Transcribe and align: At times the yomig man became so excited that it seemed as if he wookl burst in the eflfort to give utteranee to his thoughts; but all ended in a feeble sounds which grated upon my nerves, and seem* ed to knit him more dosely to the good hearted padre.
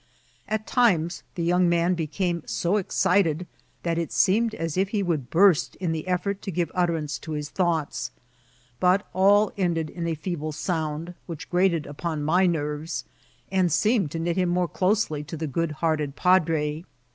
At 0.47 0.65
times 0.65 1.21
the 1.35 1.47
yomig 1.47 1.67
man 1.67 1.93
became 1.93 2.41
so 2.47 2.77
excited 2.77 3.45
that 3.83 3.99
it 3.99 4.11
seemed 4.11 4.55
as 4.55 4.75
if 4.75 4.89
he 4.89 5.03
wookl 5.03 5.29
burst 5.29 5.75
in 5.75 5.91
the 5.91 6.05
eflfort 6.07 6.41
to 6.41 6.49
give 6.49 6.71
utteranee 6.71 7.21
to 7.21 7.33
his 7.33 7.51
thoughts; 7.51 8.09
but 8.79 9.07
all 9.13 9.51
ended 9.57 9.91
in 9.91 10.07
a 10.07 10.15
feeble 10.15 10.53
sounds 10.53 11.11
which 11.27 11.51
grated 11.51 11.85
upon 11.85 12.23
my 12.23 12.47
nerves, 12.47 13.05
and 13.51 13.71
seem* 13.71 14.05
ed 14.05 14.09
to 14.11 14.17
knit 14.17 14.37
him 14.37 14.49
more 14.49 14.67
dosely 14.69 15.23
to 15.27 15.37
the 15.37 15.45
good 15.45 15.71
hearted 15.73 16.15
padre. 16.15 16.83